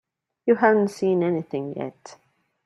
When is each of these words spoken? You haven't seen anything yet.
You 0.47 0.55
haven't 0.55 0.87
seen 0.87 1.21
anything 1.21 1.75
yet. 1.75 2.17